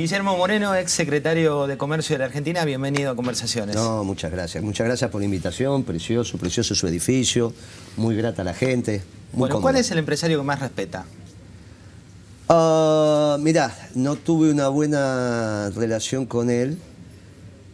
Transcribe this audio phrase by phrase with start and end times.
[0.00, 3.76] Guillermo Moreno, ex secretario de Comercio de la Argentina, bienvenido a Conversaciones.
[3.76, 4.64] No, muchas gracias.
[4.64, 5.84] Muchas gracias por la invitación.
[5.84, 7.52] Precioso, precioso su edificio.
[7.98, 9.02] Muy grata a la gente.
[9.32, 9.60] Muy bueno, cómodo.
[9.60, 11.04] ¿cuál es el empresario que más respeta?
[12.48, 16.78] Ah, mirá, no tuve una buena relación con él.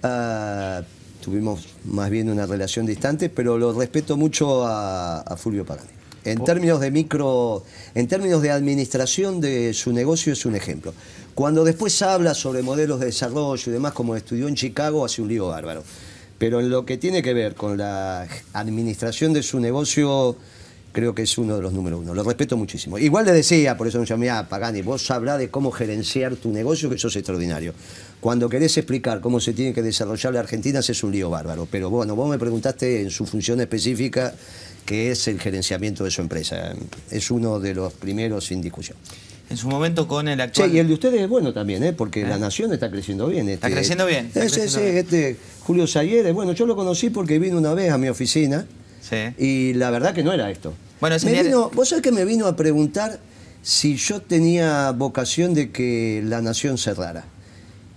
[0.02, 0.82] Ah,
[1.20, 5.90] tuvimos más bien una relación distante, pero lo respeto mucho a, a Fulvio Pagani.
[6.26, 7.62] En términos de micro,
[7.94, 10.92] en términos de administración de su negocio es un ejemplo.
[11.36, 15.28] Cuando después habla sobre modelos de desarrollo y demás, como estudió en Chicago, hace un
[15.28, 15.84] lío bárbaro.
[16.38, 20.36] Pero en lo que tiene que ver con la administración de su negocio,
[20.96, 22.14] creo que es uno de los números uno.
[22.14, 22.96] Lo respeto muchísimo.
[22.98, 26.50] Igual le decía, por eso me llamé a Pagani, vos sabrás de cómo gerenciar tu
[26.50, 27.74] negocio, que eso es extraordinario.
[28.18, 31.68] Cuando querés explicar cómo se tiene que desarrollar la Argentina, es un lío bárbaro.
[31.70, 34.34] Pero bueno, vos me preguntaste en su función específica,
[34.86, 36.72] que es el gerenciamiento de su empresa.
[37.10, 38.96] Es uno de los primeros sin discusión.
[39.50, 40.74] En su momento con el Sí, actual...
[40.74, 41.92] y el de ustedes es bueno también, ¿eh?
[41.92, 43.50] porque la nación está creciendo bien.
[43.50, 44.96] Está creciendo bien, está Sí, sí, creciendo sí, bien.
[45.04, 48.66] este Julio Sayede, bueno, yo lo conocí porque vino una vez a mi oficina
[49.08, 49.16] Sí.
[49.38, 50.74] y la verdad que no era esto.
[51.00, 53.20] Bueno, me vino, vos sabés que me vino a preguntar
[53.62, 57.24] si yo tenía vocación de que la nación cerrara.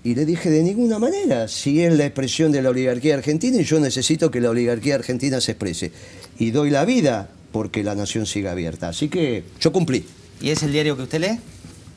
[0.03, 3.63] Y le dije, de ninguna manera, si es la expresión de la oligarquía argentina y
[3.63, 5.91] yo necesito que la oligarquía argentina se exprese.
[6.37, 8.89] Y doy la vida porque la nación siga abierta.
[8.89, 10.05] Así que yo cumplí.
[10.41, 11.39] ¿Y es el diario que usted lee?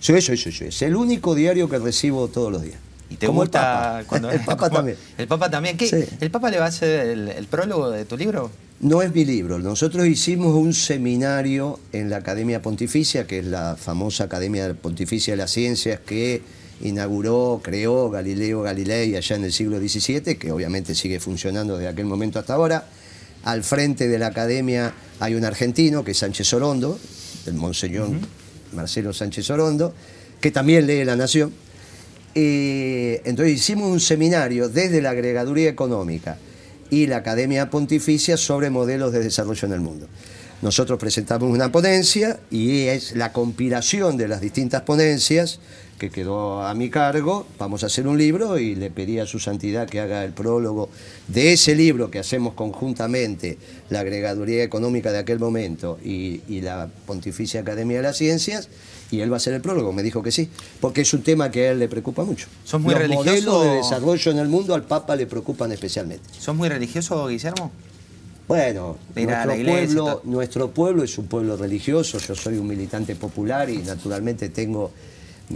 [0.00, 0.64] Sí, sí, sí, sí.
[0.66, 2.78] Es el único diario que recibo todos los días.
[3.12, 4.04] ¿Y te Como gusta el Papa.
[4.08, 4.96] cuando- el Papa como- también.
[5.18, 5.76] ¿El Papa también?
[5.76, 5.86] ¿Qué?
[5.88, 6.16] Sí.
[6.20, 8.50] ¿El Papa le va a hacer el, el prólogo de tu libro?
[8.80, 9.58] No es mi libro.
[9.58, 15.36] Nosotros hicimos un seminario en la Academia Pontificia, que es la famosa Academia Pontificia de
[15.36, 16.42] las Ciencias que
[16.80, 22.06] inauguró, creó Galileo Galilei allá en el siglo XVII, que obviamente sigue funcionando desde aquel
[22.06, 22.86] momento hasta ahora.
[23.44, 26.98] Al frente de la academia hay un argentino, que es Sánchez Orondo,
[27.46, 28.08] el monseñor
[28.72, 29.94] Marcelo Sánchez Orondo,
[30.40, 31.52] que también lee La Nación.
[32.34, 36.38] Entonces hicimos un seminario desde la agregaduría económica
[36.90, 40.08] y la Academia Pontificia sobre modelos de desarrollo en el mundo.
[40.62, 45.58] Nosotros presentamos una ponencia y es la compilación de las distintas ponencias
[45.98, 47.46] que quedó a mi cargo.
[47.58, 50.88] Vamos a hacer un libro y le pedí a su santidad que haga el prólogo
[51.26, 53.58] de ese libro que hacemos conjuntamente,
[53.90, 58.68] la agregaduría económica de aquel momento y, y la Pontificia Academia de las Ciencias,
[59.10, 59.92] y él va a hacer el prólogo.
[59.92, 60.48] Me dijo que sí,
[60.80, 62.46] porque es un tema que a él le preocupa mucho.
[62.64, 63.30] ¿Sos muy Los religioso?
[63.30, 66.24] modelos de desarrollo en el mundo al Papa le preocupan especialmente.
[66.38, 67.72] ¿Sos muy religioso, Guillermo?
[68.48, 74.48] Bueno, pueblo, nuestro pueblo es un pueblo religioso, yo soy un militante popular y naturalmente
[74.48, 74.90] tengo,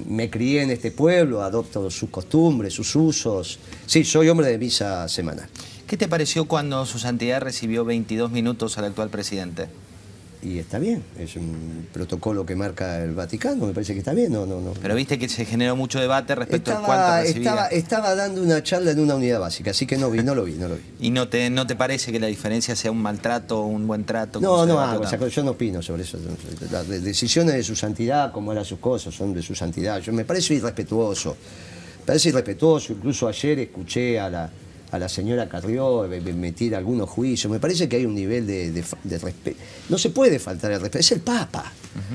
[0.09, 3.59] me crié en este pueblo, adopto sus costumbres, sus usos.
[3.87, 5.49] Sí, soy hombre de misa semanal.
[5.87, 9.69] ¿Qué te pareció cuando su santidad recibió 22 minutos al actual presidente?
[10.43, 14.33] Y está bien, es un protocolo que marca el Vaticano, me parece que está bien,
[14.33, 14.75] no, no, no.
[14.81, 17.51] Pero viste que se generó mucho debate respecto a cuánto Estaba, recibía.
[17.51, 20.45] estaba, estaba dando una charla en una unidad básica, así que no vi, no lo
[20.45, 20.83] vi, no lo vi.
[21.01, 24.05] ¿Y no te, no te parece que la diferencia sea un maltrato o un buen
[24.05, 24.41] trato?
[24.41, 26.19] No, no esa cosa, yo no opino sobre eso.
[26.71, 30.01] Las de- decisiones de su santidad, como eran sus cosas, son de su santidad.
[30.01, 31.37] Yo me parece irrespetuoso.
[32.01, 32.93] Me parece irrespetuoso.
[32.93, 34.51] Incluso ayer escuché a la,
[34.91, 37.51] a la señora Carrió emitir algunos juicios.
[37.53, 39.59] Me parece que hay un nivel de, de de respeto.
[39.89, 40.99] No se puede faltar el respeto.
[40.99, 41.73] Es el Papa.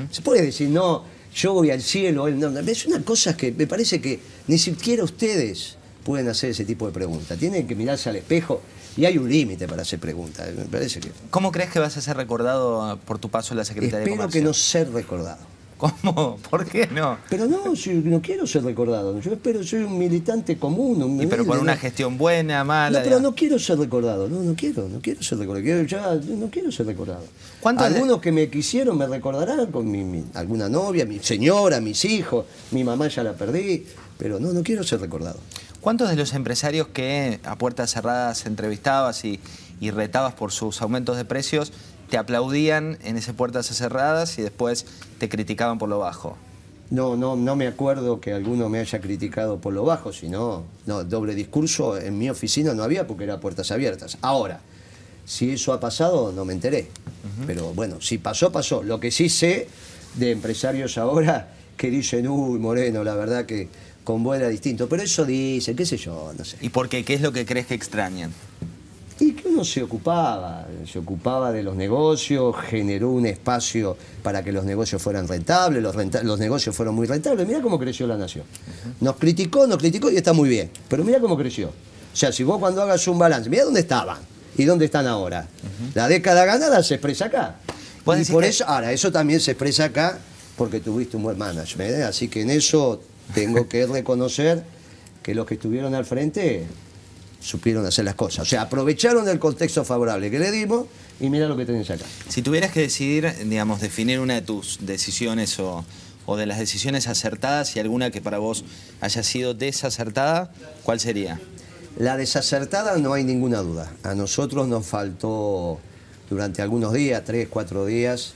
[0.09, 2.27] Se puede decir, no, yo voy al cielo.
[2.27, 2.57] Él no.
[2.59, 6.93] Es una cosa que me parece que ni siquiera ustedes pueden hacer ese tipo de
[6.93, 7.37] preguntas.
[7.37, 8.61] Tienen que mirarse al espejo
[8.97, 10.47] y hay un límite para hacer preguntas.
[10.55, 11.11] Me parece que.
[11.29, 14.17] ¿Cómo crees que vas a ser recordado por tu paso en la Secretaría de Espero
[14.17, 14.41] Comercio?
[14.41, 15.50] que no ser recordado.
[15.81, 16.37] ¿Cómo?
[16.49, 17.17] ¿Por qué no?
[17.27, 19.19] Pero no, yo no quiero ser recordado.
[19.19, 21.01] Yo espero, soy un militante común.
[21.01, 22.99] Un Y pero por humilde, una gestión buena, mala.
[22.99, 24.29] No, pero no quiero ser recordado.
[24.29, 25.63] No, no quiero, no quiero ser recordado.
[25.65, 27.23] Quiero- ya, no quiero ser recordado.
[27.59, 31.81] ¿Cuánto de- Algunos que me quisieron me recordarán con mi, mi- alguna novia, mi señora,
[31.81, 32.45] mis hijos.
[32.69, 33.83] Mi mamá ya la perdí.
[34.19, 35.39] Pero no, no quiero ser recordado.
[35.81, 39.39] ¿Cuántos de los empresarios que a puertas cerradas entrevistabas y,
[39.79, 41.73] y retabas por sus aumentos de precios
[42.11, 44.85] te aplaudían en esas puertas cerradas y después
[45.17, 46.37] te criticaban por lo bajo?
[46.90, 51.05] No, no, no me acuerdo que alguno me haya criticado por lo bajo, sino, no,
[51.05, 54.17] doble discurso en mi oficina no había porque era puertas abiertas.
[54.22, 54.59] Ahora,
[55.25, 56.90] si eso ha pasado, no me enteré.
[57.47, 58.84] Pero bueno, si pasó, pasó.
[58.84, 59.69] Lo que sí sé
[60.16, 63.69] de empresarios ahora que dicen, uy, Moreno, la verdad que
[64.03, 64.90] con vos era distinto.
[64.90, 66.58] Pero eso dice, qué sé yo, no sé.
[66.59, 67.05] ¿Y por qué?
[67.05, 68.34] ¿Qué es lo que crees que extrañan?
[69.23, 74.52] Y que uno se ocupaba, se ocupaba de los negocios, generó un espacio para que
[74.52, 77.47] los negocios fueran rentables, los, renta- los negocios fueron muy rentables.
[77.47, 78.46] Mira cómo creció la nación.
[79.00, 80.72] Nos criticó, nos criticó y está muy bien.
[80.90, 81.68] Pero mira cómo creció.
[81.70, 84.18] O sea, si vos cuando hagas un balance, mira dónde estaban
[84.58, 85.47] y dónde están ahora.
[85.94, 87.58] La década ganada se expresa acá.
[88.28, 90.18] Y por que- eso, ahora, eso también se expresa acá
[90.58, 91.91] porque tuviste un buen management.
[91.91, 92.03] ¿eh?
[92.03, 93.02] Así que en eso
[93.35, 94.64] tengo que reconocer
[95.22, 96.66] que los que estuvieron al frente
[97.41, 98.40] supieron hacer las cosas.
[98.43, 100.85] O sea, aprovecharon el contexto favorable que le dimos
[101.20, 102.05] y mira lo que tenés acá.
[102.29, 105.84] Si tuvieras que decidir, digamos, definir una de tus decisiones o,
[106.26, 108.64] o de las decisiones acertadas y alguna que para vos
[109.02, 110.52] haya sido desacertada,
[110.84, 111.40] ¿cuál sería?
[111.97, 113.91] La desacertada no hay ninguna duda.
[114.03, 115.79] A nosotros nos faltó
[116.29, 118.34] durante algunos días, tres, cuatro días,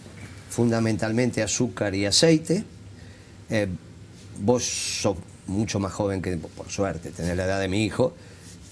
[0.49, 2.65] fundamentalmente azúcar y aceite.
[3.49, 3.67] Eh,
[4.41, 5.17] vos sos
[5.47, 8.13] mucho más joven que, por suerte, tenés la edad de mi hijo,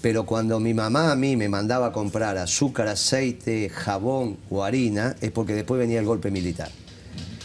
[0.04, 5.16] pero cuando mi mamá a mí me mandaba a comprar azúcar, aceite, jabón o harina,
[5.22, 6.70] es porque después venía el golpe militar.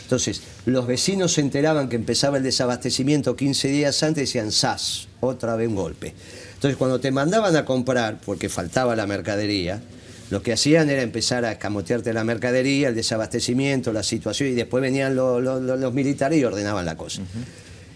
[0.03, 5.07] Entonces, los vecinos se enteraban que empezaba el desabastecimiento 15 días antes y decían, ¡zas!
[5.21, 6.13] Otra vez un golpe.
[6.56, 9.81] Entonces, cuando te mandaban a comprar, porque faltaba la mercadería,
[10.29, 14.81] lo que hacían era empezar a escamotearte la mercadería, el desabastecimiento, la situación, y después
[14.81, 17.21] venían los, militares y ordenaban la cosa.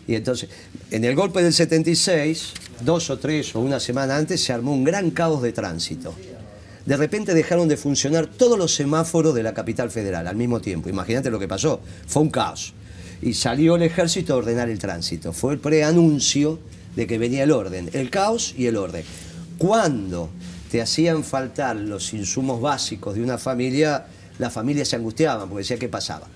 [0.07, 0.49] Y entonces,
[0.89, 4.83] en el golpe del 76, dos o tres o una semana antes, se armó un
[4.83, 6.13] gran caos de tránsito.
[6.85, 10.89] De repente dejaron de funcionar todos los semáforos de la capital federal al mismo tiempo.
[10.89, 11.79] Imagínate lo que pasó.
[12.07, 12.73] Fue un caos.
[13.21, 15.31] Y salió el ejército a ordenar el tránsito.
[15.31, 16.59] Fue el preanuncio
[16.95, 19.05] de que venía el orden, el caos y el orden.
[19.57, 20.29] Cuando
[20.69, 24.05] te hacían faltar los insumos básicos de una familia,
[24.39, 26.27] la familia se angustiaban porque decía qué pasaba.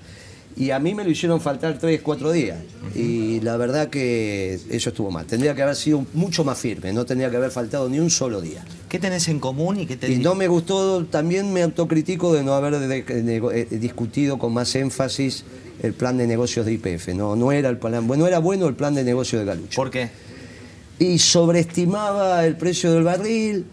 [0.57, 2.57] Y a mí me lo hicieron faltar tres, cuatro días.
[2.95, 5.25] Y la verdad que eso estuvo mal.
[5.25, 8.41] Tendría que haber sido mucho más firme, no tendría que haber faltado ni un solo
[8.41, 8.65] día.
[8.89, 12.43] ¿Qué tenés en común y qué te Y no me gustó, también me autocritico de
[12.43, 15.43] no haber eh, discutido con más énfasis
[15.83, 17.09] el plan de negocios de IPF.
[17.09, 19.75] No, no era el plan, bueno, era bueno el plan de negocio de Galucho.
[19.75, 20.09] ¿Por qué?
[20.99, 23.65] y sobreestimaba el precio del barril,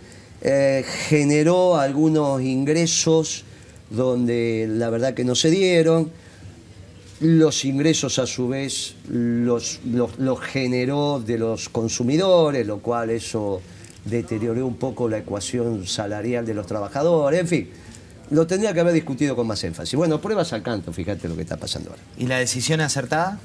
[0.43, 3.45] eh, generó algunos ingresos
[3.91, 6.11] donde la verdad que no se dieron,
[7.21, 13.63] los ingresos a su vez los, los, generó de los consumidores, lo cual eso
[14.05, 17.71] deterioró un poco la ecuación salarial de los trabajadores, en fin.
[18.31, 19.95] Lo tendría que haber discutido con más énfasis.
[19.95, 22.03] Bueno, pruebas al canto, fíjate lo que está pasando ahora.
[22.17, 23.39] ¿Y la decisión acertada?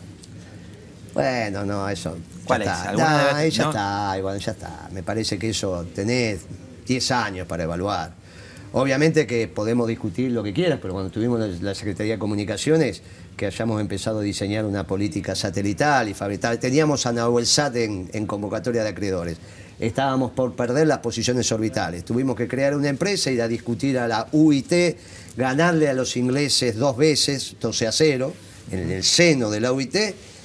[1.13, 2.17] Bueno, no, eso.
[2.45, 2.67] ¿Cuál es?
[2.69, 3.47] Está.
[3.47, 4.89] ya está, igual, ya está.
[4.91, 6.41] Me parece que eso tenés
[6.87, 8.13] 10 años para evaluar.
[8.71, 13.01] Obviamente que podemos discutir lo que quieras, pero cuando tuvimos la Secretaría de Comunicaciones,
[13.35, 18.09] que hayamos empezado a diseñar una política satelital y fabricar, teníamos a Nahuel Sat en,
[18.13, 19.37] en convocatoria de acreedores.
[19.79, 22.05] Estábamos por perder las posiciones orbitales.
[22.05, 24.97] Tuvimos que crear una empresa, ir a discutir a la UIT,
[25.35, 28.33] ganarle a los ingleses dos veces, 12 a 0,
[28.71, 29.95] en el seno de la UIT,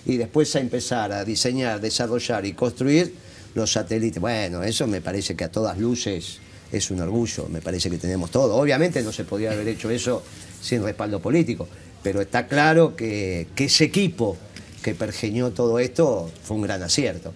[0.06, 3.12] y después a empezar a diseñar, desarrollar y construir
[3.54, 4.20] los satélites.
[4.20, 6.38] Bueno, eso me parece que a todas luces
[6.76, 8.56] es un orgullo, me parece que tenemos todo.
[8.56, 10.22] Obviamente no se podía haber hecho eso
[10.60, 11.68] sin respaldo político,
[12.02, 14.36] pero está claro que, ese equipo
[14.82, 17.32] que pergeñó todo esto fue un gran acierto.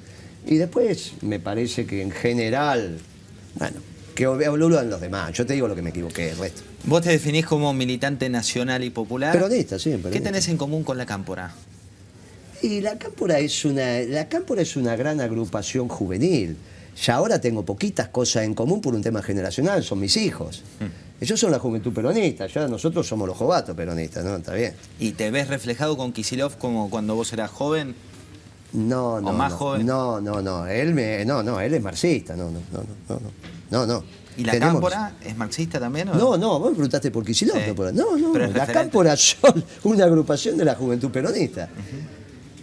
[0.46, 2.99] Y después me parece que en general,
[3.55, 3.76] bueno,
[4.14, 5.32] que evalúan los demás.
[5.32, 6.62] Yo te digo lo que me equivoqué, el resto.
[6.85, 9.32] Vos te definís como militante nacional y popular.
[9.32, 11.55] Peronista, sí, ¿Qué tenés en común con la Cámpora?
[12.62, 16.56] Y la Cámpora es una, la Cámpora es una gran agrupación juvenil.
[17.04, 20.62] Ya ahora tengo poquitas cosas en común por un tema generacional, son mis hijos.
[20.80, 21.22] Mm.
[21.22, 24.36] Ellos son la juventud peronista, ya nosotros somos los jovatos peronistas, ¿no?
[24.36, 24.74] Está bien.
[24.98, 27.94] ¿Y te ves reflejado con Kisilov como cuando vos eras joven?
[28.73, 29.30] No, no.
[29.30, 29.87] ¿O más joven?
[29.87, 30.66] No, no, no.
[30.66, 33.20] Él me, no, no, él es marxista, no, no, no, no,
[33.70, 34.04] no, no.
[34.37, 36.08] ¿Y la Cámpora es marxista también?
[36.11, 36.14] ¿o?
[36.14, 37.56] No, no, vos me preguntaste por Kisilov.
[37.92, 41.68] No, no, la Cámpora son una agrupación de la juventud peronista.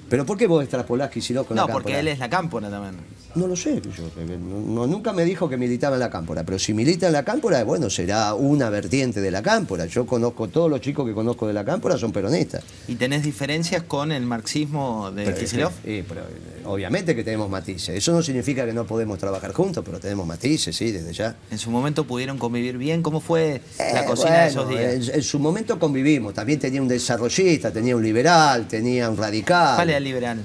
[0.10, 2.70] ¿Pero por qué vos extrapolás Kicillof con no, la No, porque él es la cámpora
[2.70, 2.96] también.
[3.36, 7.08] No lo sé, yo, nunca me dijo que militaba en la cámpora, pero si milita
[7.08, 9.88] en la cámpora, bueno, será una vertiente de la cámpora.
[9.88, 12.64] Yo conozco, todos los chicos que conozco de la cámpora son peronistas.
[12.88, 15.74] ¿Y tenés diferencias con el marxismo de Kicillof?
[15.84, 17.96] Sí, pero eh, obviamente que tenemos matices.
[17.96, 21.36] Eso no significa que no podemos trabajar juntos, pero tenemos matices, sí, desde ya.
[21.52, 23.02] ¿En su momento pudieron convivir bien?
[23.02, 25.10] ¿Cómo fue la eh, cocina de esos días?
[25.10, 26.34] En, su momento convivimos.
[26.34, 29.76] También tenía un desarrollista, tenía un liberal, tenía un radical.
[29.76, 30.44] ¿Cuál era el liberal?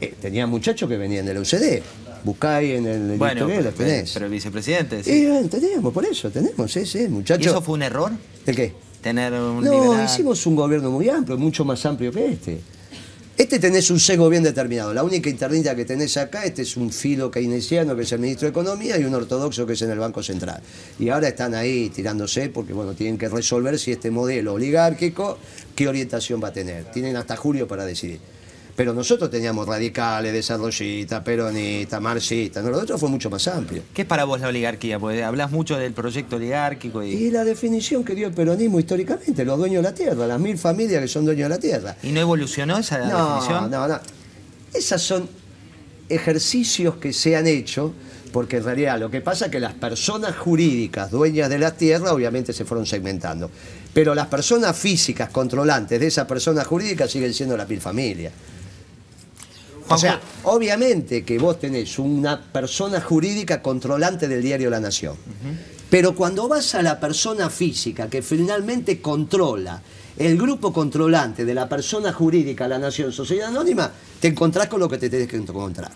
[0.00, 1.82] Eh, tenía muchachos que venían de la UCD.
[2.24, 4.12] Buscáis en el bueno, pero, tenés.
[4.12, 5.04] Pero el vicepresidente.
[5.04, 5.28] Sí.
[5.50, 7.44] teníamos, por eso, tenemos, sí, sí, muchachos.
[7.44, 8.12] ¿Y eso fue un error?
[8.46, 8.72] ¿De qué?
[9.02, 12.60] Tener un No, hicimos un gobierno muy amplio, mucho más amplio que este.
[13.36, 14.94] Este tenés un sesgo bien determinado.
[14.94, 18.46] La única internita que tenés acá, este es un filo keynesiano que es el ministro
[18.46, 20.62] de Economía y un ortodoxo que es en el Banco Central.
[21.00, 25.38] Y ahora están ahí tirándose porque bueno, tienen que resolver si este modelo oligárquico,
[25.74, 26.84] qué orientación va a tener.
[26.92, 28.20] Tienen hasta julio para decidir.
[28.76, 32.64] Pero nosotros teníamos radicales, desarrollistas, peronistas, marxistas.
[32.64, 33.82] Nosotros fue mucho más amplio.
[33.94, 34.98] ¿Qué es para vos la oligarquía?
[34.98, 37.02] Porque hablas mucho del proyecto oligárquico.
[37.04, 37.10] Y...
[37.10, 40.58] y la definición que dio el peronismo históricamente, los dueños de la tierra, las mil
[40.58, 41.96] familias que son dueños de la tierra.
[42.02, 43.70] ¿Y no evolucionó esa no, definición?
[43.70, 44.00] No, no.
[44.72, 45.28] Esos son
[46.08, 47.94] ejercicios que se han hecho,
[48.32, 52.10] porque en realidad lo que pasa es que las personas jurídicas dueñas de las tierras
[52.10, 53.52] obviamente se fueron segmentando.
[53.92, 58.32] Pero las personas físicas controlantes de esas personas jurídicas siguen siendo la familia.
[59.88, 65.16] O sea, obviamente que vos tenés una persona jurídica controlante del diario La Nación.
[65.90, 69.82] Pero cuando vas a la persona física que finalmente controla
[70.16, 74.88] el grupo controlante de la persona jurídica, la Nación Sociedad Anónima, te encontrás con lo
[74.88, 75.92] que te tenés que encontrar.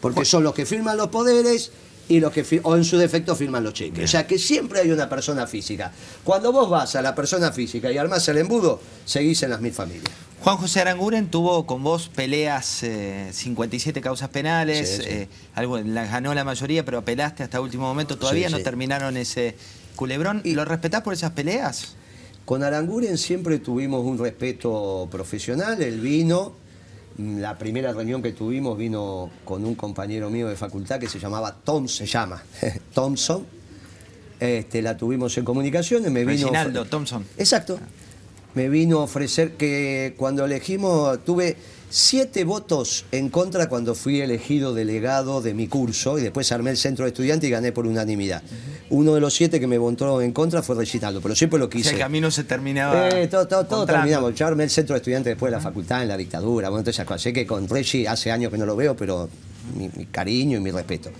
[0.00, 1.70] Porque son los que firman los poderes
[2.08, 4.04] y los que o en su defecto firman los cheques.
[4.04, 5.92] O sea que siempre hay una persona física.
[6.24, 9.72] Cuando vos vas a la persona física y armás el embudo, seguís en las mil
[9.72, 10.12] familias.
[10.40, 12.84] Juan José Aranguren tuvo con vos peleas,
[13.32, 18.48] 57 eh, causas penales, eh, algo, ganó la mayoría, pero apelaste hasta último momento, todavía
[18.48, 19.56] no terminaron ese
[19.96, 20.42] culebrón.
[20.44, 21.96] ¿Lo respetás por esas peleas?
[22.44, 26.52] Con Aranguren siempre tuvimos un respeto profesional, él vino,
[27.18, 31.54] la primera reunión que tuvimos vino con un compañero mío de facultad que se llamaba
[31.64, 32.42] Tom, se llama
[32.94, 33.46] Thompson,
[34.38, 36.48] este, la tuvimos en comunicaciones, me vino...
[36.48, 37.24] Reginaldo Thompson.
[37.38, 37.78] Exacto.
[38.54, 41.56] Me vino a ofrecer que cuando elegimos, tuve
[41.90, 46.76] siete votos en contra cuando fui elegido delegado de mi curso y después armé el
[46.76, 48.42] centro de estudiantes y gané por unanimidad.
[48.90, 51.90] Uno de los siete que me votó en contra fue Reginaldo, pero siempre lo quise.
[51.90, 53.08] el camino se terminaba.
[53.08, 54.34] Eh, todo, terminamos.
[54.34, 56.96] Yo armé el centro de estudiantes después de la facultad, en la dictadura, bueno, todas
[56.96, 57.22] esas cosas.
[57.22, 59.28] Sé que con Regi hace años que no lo veo, pero
[59.76, 61.10] mi, mi cariño y mi respeto.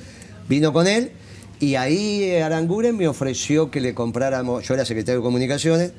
[0.49, 1.13] Vino con él
[1.59, 5.93] y ahí Aranguren me ofreció que le compráramos, yo era secretario de comunicaciones,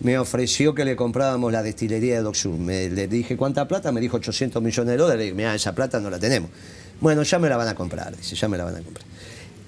[0.00, 2.58] me ofreció que le comprábamos la destilería de Docsur.
[2.58, 3.92] Me, le dije, ¿cuánta plata?
[3.92, 5.18] Me dijo 800 millones de dólares.
[5.18, 6.50] Le dije, mira, esa plata no la tenemos.
[7.00, 9.04] Bueno, ya me la van a comprar, dice, ya me la van a comprar.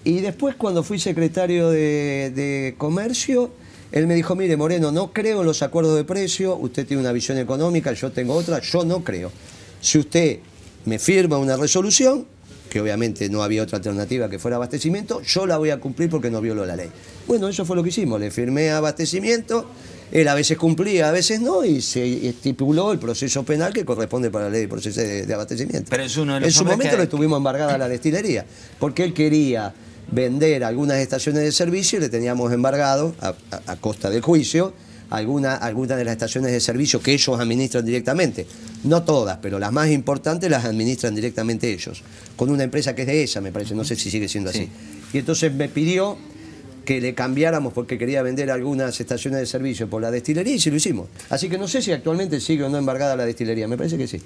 [0.05, 3.51] Y después, cuando fui secretario de, Comercio,
[3.91, 7.13] él me dijo, mire, Moreno, no creo en los acuerdos de precio, usted tiene una
[7.13, 9.33] visión económica, yo tengo otra, yo no creo.
[9.81, 10.39] Si usted
[10.85, 12.27] me firma una resolución,
[12.75, 16.29] que obviamente no había otra alternativa que fuera abastecimiento, yo la voy a cumplir porque
[16.29, 16.89] no violo la ley.
[17.29, 19.71] Bueno, eso fue lo que hicimos, le firmé abastecimiento,
[20.11, 24.29] él a veces cumplía, a veces no, y se estipuló el proceso penal que corresponde
[24.33, 25.87] para la ley de proceso de, abastecimiento.
[25.89, 28.45] Pero es uno en su momento lo estuvimos embargada la destilería,
[28.81, 29.73] porque él quería
[30.11, 34.75] vender algunas estaciones de servicio y le teníamos embargado, a, costa del juicio,
[35.11, 38.47] algunas alguna de las estaciones de servicio que ellos administran directamente.
[38.85, 42.03] No todas, pero las más importantes las administran directamente ellos,
[42.37, 44.69] con una empresa que es de esa, me parece, no sé si sigue siendo así.
[45.13, 46.19] Y entonces me pidió
[46.85, 50.71] que le cambiáramos porque quería vender algunas estaciones de servicio por la destilería y sí
[50.71, 51.09] lo hicimos.
[51.31, 54.07] Así que no sé si actualmente sigue o no embargada la destilería, me parece que
[54.07, 54.21] sí.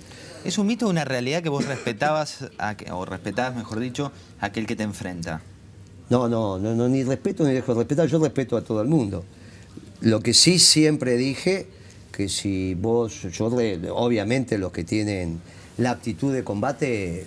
[0.44, 2.46] ¿Es un mito o una realidad que vos respetabas,
[2.90, 5.40] o respetabas, mejor dicho, aquel que te enfrenta?
[6.10, 9.24] No, no, no, ni respeto ni dejo de respetar, yo respeto a todo el mundo.
[10.00, 11.66] Lo que sí siempre dije,
[12.12, 15.40] que si vos, yo obviamente los que tienen
[15.76, 17.24] la aptitud de combate,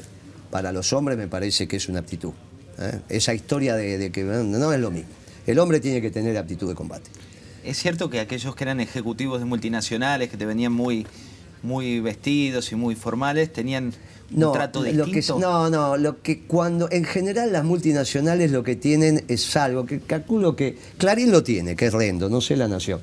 [0.50, 2.34] para los hombres me parece que es una aptitud.
[2.80, 3.00] ¿eh?
[3.10, 5.10] Esa historia de que no es lo mismo.
[5.48, 7.10] El hombre tiene que tener aptitud de combate.
[7.64, 11.06] Es cierto que aquellos que eran ejecutivos de multinacionales, que te venían muy,
[11.64, 13.94] muy vestidos y muy formales, tenían
[14.34, 15.40] un trato distinto.
[15.40, 20.00] no, no, lo que cuando, en general las multinacionales lo que tienen es algo que
[20.00, 23.02] calculo que, Clarín lo tiene, que es Rendo, no sé la nación,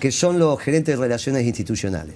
[0.00, 2.14] que son los gerentes de relaciones institucionales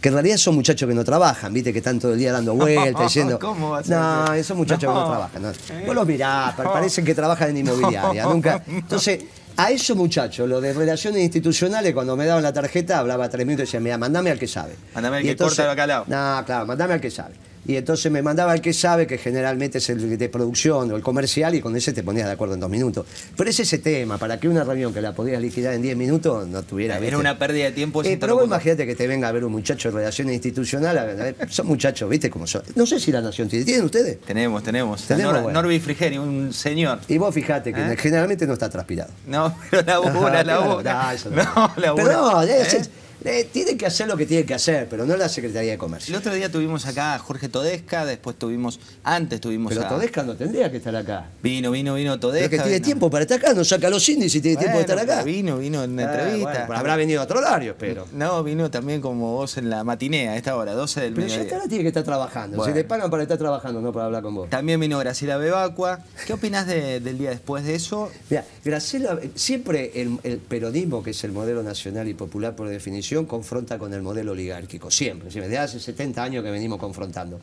[0.00, 2.54] que en realidad son muchachos que no trabajan, viste, que están todo el día dando
[2.56, 3.38] vueltas, diciendo.
[3.38, 3.96] ¿Cómo va a ser?
[3.96, 5.42] No, esos muchachos que no trabajan.
[5.42, 5.52] ¿no?
[5.86, 8.24] Vos los mirás, parecen que trabajan en inmobiliaria.
[8.28, 8.62] Nunca.
[8.66, 9.24] Entonces,
[9.58, 13.64] a esos muchachos, lo de relaciones institucionales, cuando me daban la tarjeta, hablaba tres minutos
[13.64, 14.74] y decía, mira, mandame al que sabe.
[14.94, 16.04] Mandame al que entonces, corta bacalao.
[16.06, 17.34] No, claro, mandame al que sabe
[17.68, 21.02] y entonces me mandaba el que sabe, que generalmente es el de producción o el
[21.02, 23.04] comercial, y con ese te ponías de acuerdo en dos minutos.
[23.36, 26.48] Pero es ese tema, para que una reunión que la podías liquidar en diez minutos
[26.48, 26.96] no tuviera...
[26.96, 28.02] Era una pérdida de tiempo.
[28.02, 31.66] Eh, pero vos imagínate que te venga a ver un muchacho de relaciones institucionales, son
[31.66, 32.62] muchachos, ¿viste cómo son?
[32.74, 34.18] No sé si la Nación tiene, ¿tienen ustedes?
[34.22, 35.02] Tenemos, tenemos.
[35.02, 37.00] tenemos Norby Frigeri, un señor.
[37.06, 37.96] Y vos fíjate que ¿Eh?
[37.98, 39.10] generalmente no está transpirado.
[39.26, 41.16] No, pero la boca, la boca.
[41.30, 42.90] No, la Pero no, es,
[43.24, 46.14] eh, tiene que hacer lo que tiene que hacer, pero no la Secretaría de Comercio.
[46.14, 50.36] El otro día tuvimos acá a Jorge Todesca, después tuvimos, antes tuvimos pero Todesca no
[50.36, 51.26] tendría que estar acá.
[51.42, 52.48] Vino, vino, vino Todesca.
[52.48, 54.82] Pero que tiene tiempo para estar acá, no saca los índices y tiene tiempo de
[54.82, 55.22] estar acá.
[55.24, 56.68] Vino, vino en una ah, entrevista.
[56.74, 58.06] habrá venido a otro horario, pero.
[58.12, 61.46] No, vino también como vos en la matinea, a esta hora, 12 del mediodía.
[61.48, 62.64] Pero ya tiene que estar trabajando.
[62.64, 64.50] Se le pagan para estar trabajando, no para hablar con vos.
[64.50, 66.00] También vino Graciela Bebacua.
[66.26, 68.10] ¿Qué opinas del día después de eso?
[68.30, 73.07] Mira, Graciela, siempre el, el peronismo, que es el modelo nacional y popular por definición,
[73.26, 77.40] confronta con el modelo oligárquico, siempre, desde hace 70 años que venimos confrontando.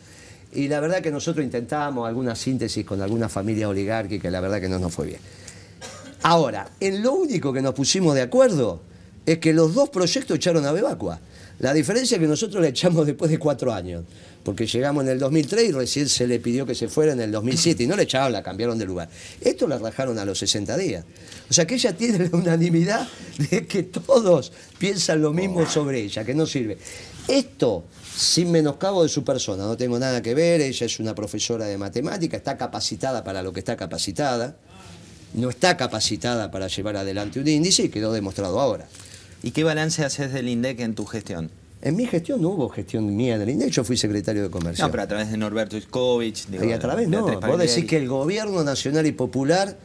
[0.54, 4.62] Y la verdad que nosotros intentamos alguna síntesis con alguna familia oligárquica y la verdad
[4.62, 5.20] que no nos fue bien.
[6.24, 8.82] Ahora, en lo único que nos pusimos de acuerdo
[9.26, 11.20] es que los dos proyectos echaron a Bebacua.
[11.60, 14.04] La diferencia es que nosotros le echamos después de cuatro años,
[14.44, 17.32] porque llegamos en el 2003 y recién se le pidió que se fuera en el
[17.32, 19.10] 2007 y no le echaron, la cambiaron de lugar.
[19.40, 21.06] Esto la rajaron a los 60 días.
[21.50, 23.08] O sea que ella tiene la unanimidad
[23.50, 26.78] de que todos piensan lo mismo sobre ella, que no sirve.
[27.28, 27.86] Esto,
[28.16, 31.78] sin menoscabo de su persona, no tengo nada que ver, ella es una profesora de
[31.78, 34.58] matemática, está capacitada para lo que está capacitada,
[35.34, 38.88] no está capacitada para llevar adelante un índice y quedó demostrado ahora.
[39.46, 41.52] ¿Y qué balance haces del INDEC en tu gestión?
[41.84, 44.84] En mi gestión no hubo gestión mía del INDEC, yo fui secretario de Comercio.
[44.84, 46.48] No, pero a través de Norberto Iskovich.
[46.50, 49.78] y a través no, vos decís que el gobierno nacional y popular,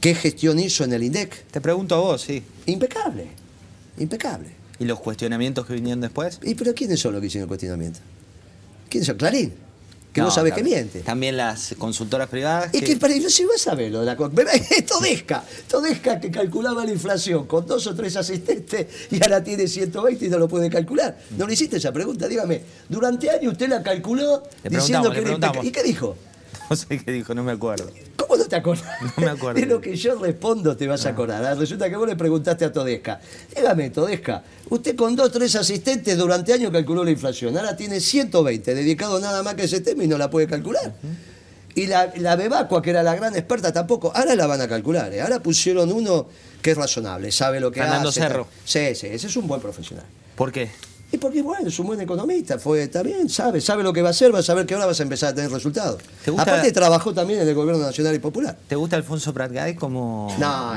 [0.00, 1.46] ¿qué gestión hizo en el INDEC?
[1.50, 2.42] Te pregunto a vos, sí.
[2.66, 3.28] Impecable,
[3.98, 4.50] impecable.
[4.78, 6.38] ¿Y los cuestionamientos que vinieron después?
[6.42, 8.00] ¿Y pero quiénes son los que hicieron el cuestionamiento?
[8.90, 9.16] ¿Quiénes son?
[9.16, 9.54] Clarín
[10.12, 11.00] que vos sabés que miente.
[11.00, 12.70] También las consultoras privadas.
[12.72, 14.16] Es que, que si vas a verlo de la
[14.86, 20.24] Todesca, Todesca que calculaba la inflación con dos o tres asistentes y ahora tiene 120
[20.24, 21.18] y no lo puede calcular.
[21.36, 22.62] No le hiciste esa pregunta, dígame.
[22.88, 25.20] Durante años usted la calculó diciendo que
[25.62, 26.16] ¿Y qué dijo?
[26.70, 27.90] No sé qué dijo, no me acuerdo.
[28.16, 28.86] ¿Cómo no te acuerdas?
[29.16, 29.60] No me acuerdo.
[29.60, 31.44] De lo que yo respondo te vas a acordar.
[31.44, 33.20] Ah, resulta que vos le preguntaste a Todesca.
[33.56, 37.56] Dígame, Todesca, usted con dos, tres asistentes durante años calculó la inflación.
[37.56, 40.94] Ahora tiene 120, dedicado nada más que ese tema y no la puede calcular.
[41.74, 44.12] Y la, la Bebacua, que era la gran experta, tampoco.
[44.14, 45.12] Ahora la van a calcular.
[45.12, 45.22] ¿eh?
[45.22, 46.28] Ahora pusieron uno
[46.62, 48.46] que es razonable, sabe lo que Fernando Cerro.
[48.64, 50.04] Sí, sí, ese es un buen profesional.
[50.36, 50.70] ¿Por qué?
[51.12, 54.08] Y porque, bueno, es un buen economista, fue, está bien, sabe, sabe lo que va
[54.08, 56.00] a hacer, va a saber que ahora vas a empezar a tener resultados.
[56.38, 58.56] Aparte trabajó también en el gobierno nacional y popular.
[58.68, 60.28] ¿Te gusta Alfonso Pratgay como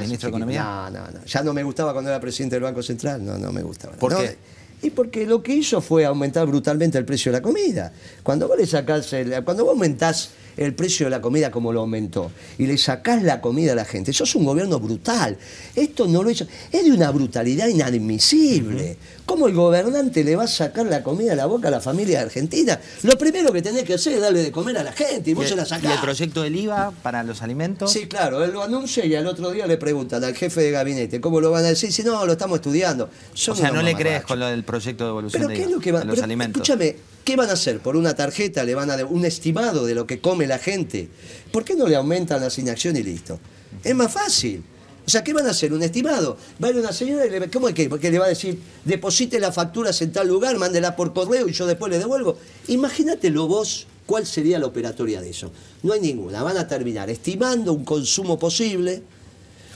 [0.01, 0.63] ministro de Economía?
[0.63, 1.25] No, no, no.
[1.25, 3.93] Ya no me gustaba cuando era presidente del Banco Central, no, no me gustaba.
[3.95, 4.37] ¿Por qué?
[4.81, 7.93] Y porque lo que hizo fue aumentar brutalmente el precio de la comida.
[8.21, 12.31] Cuando vos le sacás, cuando vos aumentás el precio de la comida como lo aumentó
[12.57, 14.11] y le sacás la comida a la gente.
[14.11, 15.37] Eso es un gobierno brutal.
[15.75, 16.45] Esto no lo hizo.
[16.71, 18.97] Es de una brutalidad inadmisible.
[19.25, 22.21] ¿Cómo el gobernante le va a sacar la comida a la boca a la familia
[22.21, 22.79] argentina?
[23.03, 25.47] Lo primero que tenés que hacer es darle de comer a la gente y vos
[25.47, 25.91] se la sacás.
[25.91, 27.91] ¿Y el proyecto del IVA para los alimentos?
[27.91, 28.43] Sí, claro.
[28.43, 31.51] Él lo anuncia y al otro día le preguntan al jefe de gabinete cómo lo
[31.51, 31.91] van a decir.
[31.93, 33.09] Si no, lo estamos estudiando.
[33.31, 36.61] o sea, no le crees con lo del proyecto de evolución de, los alimentos.
[36.61, 37.79] Escúchame, ¿Qué van a hacer?
[37.79, 41.07] ¿Por una tarjeta le van a dar un estimado de lo que come la gente?
[41.51, 43.39] ¿Por qué no le aumentan la asignación y listo?
[43.83, 44.63] Es más fácil.
[45.05, 45.73] O sea, ¿qué van a hacer?
[45.73, 46.37] ¿Un estimado?
[46.61, 47.87] Va a ir una señora y le, ¿cómo es que?
[47.89, 51.53] Porque le va a decir, deposite la factura en tal lugar, mándela por correo y
[51.53, 52.37] yo después le devuelvo.
[52.67, 55.51] Imagínatelo vos, ¿cuál sería la operatoria de eso?
[55.81, 56.43] No hay ninguna.
[56.43, 59.03] Van a terminar estimando un consumo posible,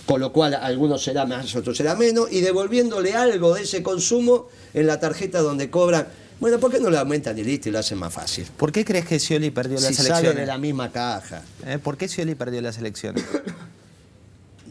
[0.05, 4.47] con lo cual algunos será más, otros será menos, y devolviéndole algo de ese consumo
[4.73, 6.07] en la tarjeta donde cobran
[6.39, 8.45] bueno, ¿por qué no lo aumentan y listo y lo hacen más fácil?
[8.58, 10.28] ¿Por qué crees que Scioli perdió las elecciones?
[10.28, 11.41] Sale de la misma caja.
[11.65, 11.80] ¿Eh?
[11.82, 13.23] ¿Por qué Scioli perdió las elecciones?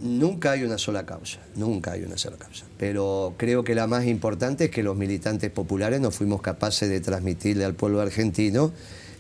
[0.01, 2.65] nunca hay una sola causa, nunca hay una sola causa.
[2.79, 7.01] Pero creo que la más importante es que los militantes populares no fuimos capaces de
[7.01, 8.73] transmitirle al pueblo argentino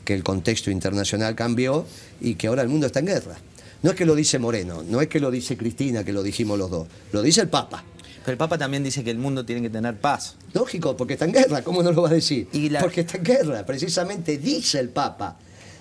[0.04, 1.86] que el contexto internacional cambió
[2.20, 3.36] y que ahora el mundo está en guerra.
[3.82, 6.58] No es que lo dice Moreno, no es que lo dice Cristina, que lo dijimos
[6.58, 7.84] los dos, lo dice el Papa.
[8.26, 10.34] Pero el Papa también dice que el mundo tiene que tener paz.
[10.52, 12.48] Lógico, porque está en guerra, ¿cómo no lo va a decir?
[12.80, 15.36] Porque está en guerra, precisamente dice el Papa,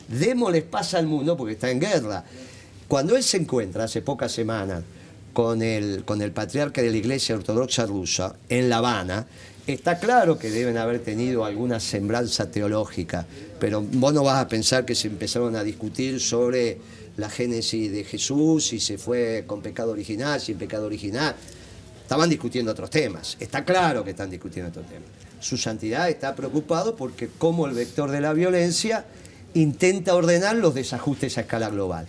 [0.08, 2.24] démosles paz al mundo porque está en guerra.
[2.88, 4.84] Cuando él se encuentra hace pocas semanas
[5.34, 9.26] con el, con el patriarca de la Iglesia Ortodoxa Rusa en La Habana,
[9.66, 13.26] Está claro que deben haber tenido alguna sembranza teológica,
[13.60, 16.78] pero vos no vas a pensar que se empezaron a discutir sobre
[17.18, 21.36] la génesis de Jesús, si se fue con pecado original, sin pecado original.
[22.06, 23.36] Estaban discutiendo otros temas.
[23.40, 25.10] Está claro que están discutiendo otros temas.
[25.40, 29.06] Su santidad está preocupado porque como el vector de la violencia
[29.56, 32.06] intenta ordenar los desajustes a escala global.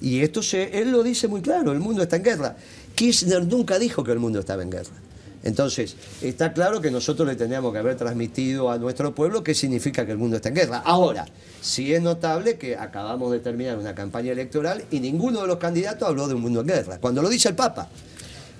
[0.00, 2.56] Y esto se, él lo dice muy claro, el mundo está en guerra.
[2.94, 4.94] Kirchner nunca dijo que el mundo estaba en guerra.
[5.42, 10.06] Entonces, está claro que nosotros le teníamos que haber transmitido a nuestro pueblo qué significa
[10.06, 10.78] que el mundo está en guerra.
[10.86, 11.26] Ahora,
[11.60, 16.08] sí es notable que acabamos de terminar una campaña electoral y ninguno de los candidatos
[16.08, 17.90] habló de un mundo en guerra, cuando lo dice el Papa.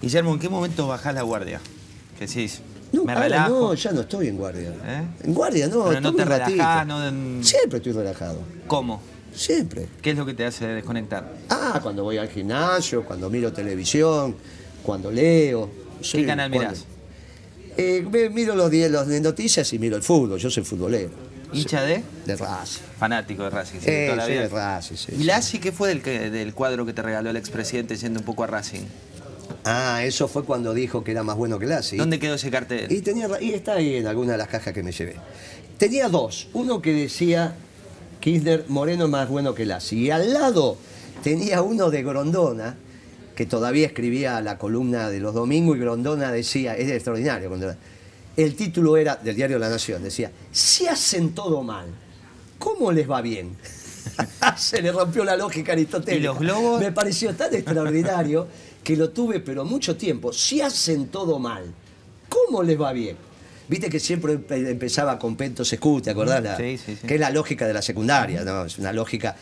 [0.05, 1.61] Guillermo, ¿en qué momento bajás la guardia?
[2.19, 2.61] ¿Qué decís?
[2.93, 3.49] No, me relajo.
[3.49, 4.73] no, ya no estoy en guardia.
[4.85, 5.03] ¿Eh?
[5.25, 5.85] En guardia no.
[5.85, 7.43] Pero no te relajás, no...
[7.43, 8.39] Siempre estoy relajado.
[8.67, 9.01] ¿Cómo?
[9.35, 9.89] Siempre.
[10.01, 11.33] ¿Qué es lo que te hace desconectar?
[11.49, 14.37] Ah, cuando voy al gimnasio, cuando miro televisión,
[14.83, 15.71] cuando leo.
[16.13, 16.85] ¿Qué canal mirás?
[17.77, 20.39] Eh, miro los, los de noticias y miro el fútbol.
[20.39, 21.11] Yo soy futbolero.
[21.53, 22.03] ¿Hincha de?
[22.27, 22.83] De Racing.
[22.99, 23.79] Fanático de Racing.
[23.81, 25.13] Sí, eh, toda de Racing, sí.
[25.19, 28.45] ¿Y Lassi qué fue del, del cuadro que te regaló el expresidente yendo un poco
[28.45, 28.83] a Racing?
[29.65, 31.97] Ah, eso fue cuando dijo que era más bueno que Lassi.
[31.97, 32.91] ¿Dónde quedó ese cartel?
[32.91, 35.17] Y, tenía, y está ahí en alguna de las cajas que me llevé.
[35.79, 36.49] Tenía dos.
[36.53, 37.57] Uno que decía
[38.21, 39.99] Kirchner Moreno más bueno que Lassi.
[39.99, 40.77] Y al lado
[41.23, 42.77] tenía uno de Grondona,
[43.35, 47.51] que todavía escribía la columna de los domingos, y Grondona decía, es extraordinario,
[48.37, 51.87] el título era del diario La Nación, decía, si hacen todo mal,
[52.59, 53.57] ¿cómo les va bien?
[54.57, 56.21] Se le rompió la lógica aristotélica.
[56.21, 56.81] ¿Y los globos?
[56.81, 58.47] Me pareció tan extraordinario
[58.83, 60.33] que lo tuve, pero mucho tiempo.
[60.33, 61.65] Si hacen todo mal,
[62.29, 63.17] ¿cómo les va bien?
[63.69, 66.43] Viste que siempre empe- empezaba con Pento Secu, ¿te acordás?
[66.43, 67.07] La- Sí, sí, sí.
[67.07, 68.67] Que es la lógica de la secundaria, ¿no?
[68.67, 69.37] Es una lógica.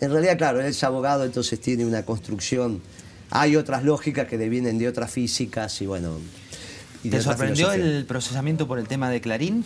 [0.00, 2.82] En realidad, claro, él es abogado, entonces tiene una construcción.
[3.30, 6.18] Hay otras lógicas que devienen de otras físicas y bueno.
[7.02, 9.64] y ¿Te sorprendió el procesamiento por el tema de Clarín?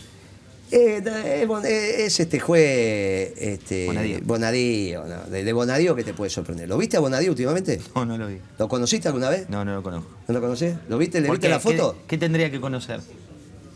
[0.70, 4.18] Eh, eh, eh, es este juez este, Bonadío.
[4.24, 5.22] Bonadío, ¿no?
[5.30, 6.68] de, de Bonadío que te puede sorprender.
[6.68, 7.80] ¿Lo viste a Bonadío últimamente?
[7.94, 8.38] No, no lo vi.
[8.58, 9.48] ¿Lo conociste alguna vez?
[9.48, 10.10] No, no lo conozco.
[10.26, 10.76] ¿No lo conocés?
[10.88, 11.20] ¿Lo viste?
[11.20, 11.54] ¿Le ¿Por viste qué?
[11.54, 11.92] la foto?
[12.00, 13.00] ¿Qué, qué tendría que conocer?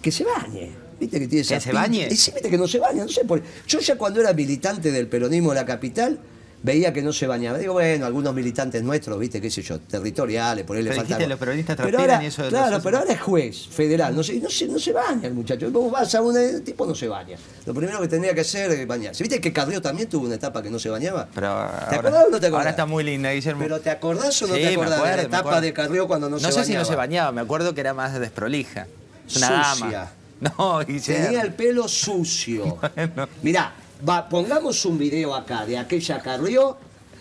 [0.02, 0.72] Que se bañe.
[0.98, 2.08] ¿Viste que tiene ¿Que se bañe?
[2.10, 4.90] Y sí, viste que no se baña, no sé por Yo ya cuando era militante
[4.90, 6.18] del peronismo de la capital,
[6.62, 7.58] veía que no se bañaba.
[7.58, 11.14] Digo, bueno, algunos militantes nuestros, viste, qué sé yo, territoriales, por ahí le Pero falta.
[11.16, 11.30] dijiste, algo.
[11.34, 14.34] los peronistas Pero ahora- eso de Claro, los- pero ahora es juez federal, no se,
[14.40, 15.70] no se, no se baña el muchacho.
[15.70, 17.36] Vos vas a un tipo no se baña.
[17.66, 19.22] Lo primero que tendría que hacer es bañarse.
[19.24, 21.28] ¿Viste que Carrió también tuvo una etapa que no se bañaba?
[21.34, 21.48] Pero
[21.88, 22.52] ¿Te acordás o no te acordás?
[22.60, 23.62] Ahora está muy linda, Guillermo.
[23.62, 26.36] Pero ¿te acordás o no Sí, te acordás de la etapa de Carrió cuando no,
[26.36, 26.66] No, se sé bañaba?
[26.66, 28.86] si no se bañaba, me acuerdo que era más desprolija.
[29.26, 29.86] Es una Sucia.
[29.90, 30.10] dama.
[30.58, 31.24] No, Guillermo.
[31.26, 32.78] Tenía el pelo sucio.
[32.96, 33.28] Bueno.
[33.42, 33.74] Mirá,
[34.08, 36.76] va, pongamos un video acá de aquella Carrió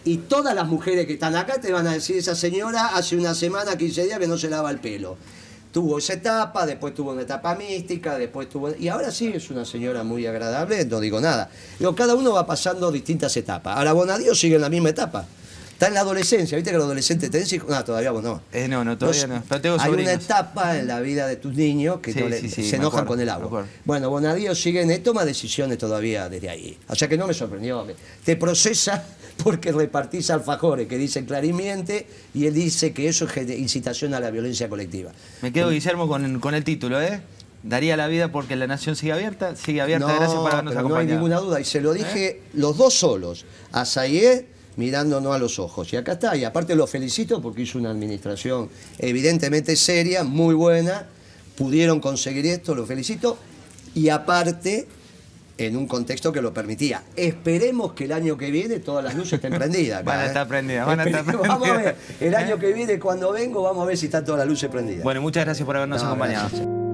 [0.06, 3.36] y todas las mujeres que están acá te van a decir, esa señora hace una
[3.36, 5.18] semana, 15 días que no se lava el pelo.
[5.72, 8.76] Tuvo esa etapa, después tuvo una etapa mística, después tuvo...
[8.76, 11.52] Y ahora sí es una señora muy agradable, no digo nada.
[11.78, 13.78] Digo, cada uno va pasando distintas etapas.
[13.78, 15.28] Ahora Bonadío sigue en la misma etapa.
[15.80, 17.70] Está en la adolescencia, ¿viste que los adolescentes tenés hijos?
[17.70, 18.42] No, todavía vos no.
[18.52, 22.02] Eh, no, no, todavía no, tengo Hay una etapa en la vida de tus niños
[22.02, 23.66] que Sí, no le- sí, sí, se enojan acuerdo, con el agua.
[23.86, 26.78] Bueno, Bonadío sigue en toma decisiones todavía desde ahí.
[26.90, 27.88] O sea que no me sorprendió.
[28.26, 29.06] Te procesa
[29.42, 34.32] porque repartís alfajores que dicen clarimiente y él dice que eso es incitación a la
[34.32, 35.14] violencia colectiva.
[35.42, 37.22] Me quedo, Guillermo, con, con el título, ¿eh?
[37.64, 39.56] Daría la vida porque la nación sigue abierta.
[39.56, 41.16] Sigue abierta, gracias por habernos pero no hay acompañado.
[41.22, 41.62] ninguna duda.
[41.62, 45.92] Y se lo dije los dos solos, a Sayé mirándonos a los ojos.
[45.94, 46.36] Y acá está.
[46.38, 51.06] Y aparte lo felicito porque hizo una administración evidentemente seria, muy buena.
[51.58, 53.38] Pudieron conseguir esto, lo felicito.
[53.94, 54.88] Y aparte,
[55.58, 57.04] en un contexto que lo permitía.
[57.18, 60.04] Esperemos que el año que viene todas las luces estén prendidas.
[60.06, 60.28] Van a ¿eh?
[60.28, 61.96] estar prendidas, van a estar Esperemos, Vamos a ver.
[61.96, 62.22] prendidas.
[62.22, 65.04] El año que viene, cuando vengo, vamos a ver si están todas las luces prendidas.
[65.04, 66.48] Bueno, muchas gracias por habernos No, acompañado.
[66.50, 66.89] gracias.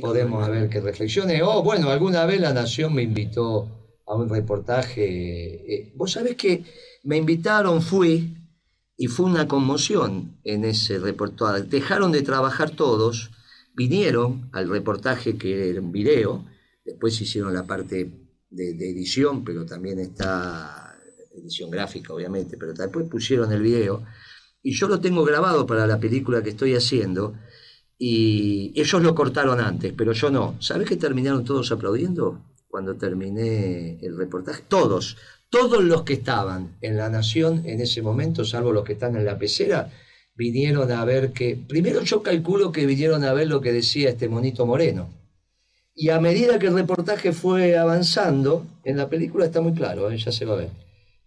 [0.00, 1.40] Podemos a ver qué reflexiones.
[1.44, 5.74] Oh, bueno, alguna vez La Nación me invitó a un reportaje.
[5.74, 6.64] eh, Vos sabés que
[7.04, 8.36] me invitaron, fui,
[8.96, 11.62] y fue una conmoción en ese reportaje.
[11.62, 13.30] Dejaron de trabajar todos,
[13.74, 16.44] vinieron al reportaje que era un video,
[16.84, 18.10] después hicieron la parte
[18.50, 20.98] de, de edición, pero también está
[21.32, 24.04] edición gráfica, obviamente, pero después pusieron el video.
[24.62, 27.34] Y yo lo tengo grabado para la película que estoy haciendo.
[27.98, 30.54] Y ellos lo cortaron antes, pero yo no.
[30.60, 34.62] ¿Sabes que terminaron todos aplaudiendo cuando terminé el reportaje?
[34.68, 35.16] Todos,
[35.50, 39.24] todos los que estaban en La Nación en ese momento, salvo los que están en
[39.24, 39.90] la pecera,
[40.36, 41.56] vinieron a ver que...
[41.56, 45.08] Primero yo calculo que vinieron a ver lo que decía este monito moreno.
[45.92, 50.16] Y a medida que el reportaje fue avanzando, en la película está muy claro, ¿eh?
[50.16, 50.70] ya se va a ver,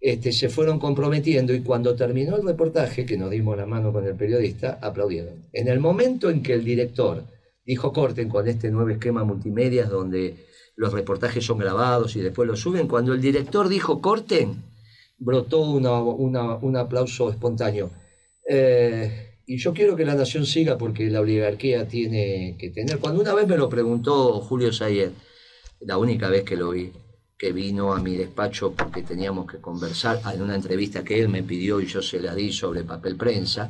[0.01, 4.05] este, se fueron comprometiendo y cuando terminó el reportaje, que nos dimos la mano con
[4.05, 5.45] el periodista, aplaudieron.
[5.53, 7.23] En el momento en que el director
[7.63, 10.35] dijo corten con este nuevo esquema multimedia donde
[10.75, 14.63] los reportajes son grabados y después los suben, cuando el director dijo corten,
[15.19, 17.91] brotó un aplauso espontáneo.
[18.49, 22.97] Eh, y yo quiero que la nación siga porque la oligarquía tiene que tener.
[22.97, 25.11] Cuando una vez me lo preguntó Julio Sayer,
[25.81, 26.91] la única vez que lo vi,
[27.41, 31.41] que vino a mi despacho porque teníamos que conversar en una entrevista que él me
[31.41, 33.67] pidió y yo se la di sobre papel prensa,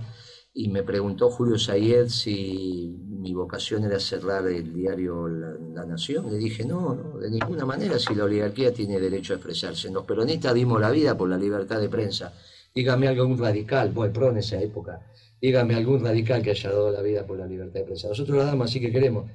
[0.54, 6.30] y me preguntó Julio Sayed si mi vocación era cerrar el diario La, Nación.
[6.30, 9.90] Le dije, no, no, de ninguna manera, si la oligarquía tiene derecho a expresarse.
[9.90, 12.34] Los peronistas dimos la vida por la libertad de prensa.
[12.76, 15.00] Dígame algún radical, bueno, pro en esa época,
[15.42, 18.10] dígame algún radical que haya dado la vida por la libertad de prensa.
[18.10, 19.32] Nosotros la damos, así que queremos.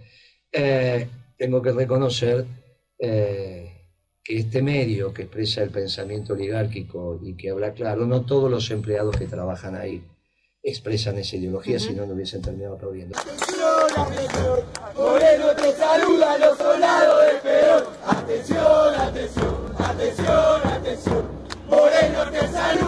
[0.53, 2.45] Eh, tengo que reconocer
[2.99, 3.76] eh,
[4.27, 8.69] que este medio que expresa el pensamiento oligárquico y que habla claro, no todos los
[8.73, 10.03] empleados que trabajan ahí
[10.65, 11.87] expresan esa ideología, uh -huh.
[11.87, 13.17] si no, no hubiesen terminado aplaudiendo.
[14.97, 17.85] Moreno te saluda los soldados de Perón.
[18.05, 21.23] Atención, atención, atención, atención.
[21.69, 22.86] Moreno te saluda.